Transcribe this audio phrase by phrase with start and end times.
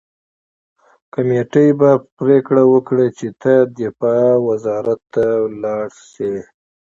[1.13, 5.25] کمېټه به پریکړه وکړي چې ته دفاع وزارت ته
[5.63, 6.33] لاړ شې